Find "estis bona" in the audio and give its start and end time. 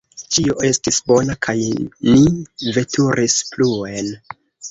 0.69-1.35